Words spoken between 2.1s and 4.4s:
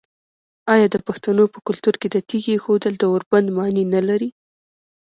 د تیږې ایښودل د اوربند معنی نلري؟